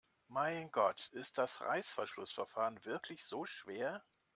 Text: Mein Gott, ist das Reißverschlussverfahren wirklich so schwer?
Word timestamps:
Mein 0.29 0.71
Gott, 0.71 1.09
ist 1.09 1.37
das 1.37 1.61
Reißverschlussverfahren 1.61 2.83
wirklich 2.85 3.23
so 3.23 3.45
schwer? 3.45 4.03